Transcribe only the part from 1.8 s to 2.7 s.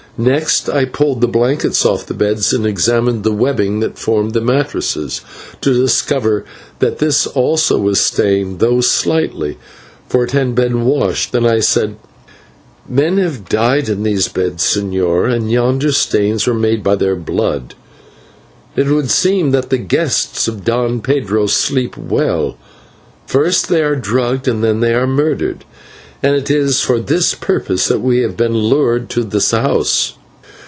off the beds and